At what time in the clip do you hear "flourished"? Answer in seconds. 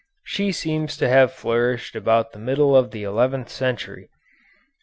1.31-1.95